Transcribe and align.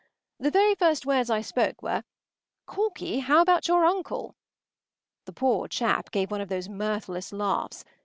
The 0.39 0.49
very 0.49 0.73
first 0.73 1.05
words 1.05 1.29
I 1.29 1.41
spoke 1.41 1.83
were, 1.83 2.03
“Corky, 2.65 3.19
how 3.19 3.39
about 3.39 3.67
your 3.67 3.85
uncle?” 3.85 4.33
The 5.25 5.31
poor 5.31 5.67
chap 5.67 6.09
gave 6.09 6.31
one 6.31 6.41
of 6.41 6.49
those 6.49 6.67
mirthless 6.67 7.31
laughs. 7.31 7.85